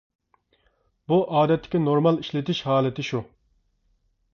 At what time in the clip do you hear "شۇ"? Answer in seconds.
3.13-3.27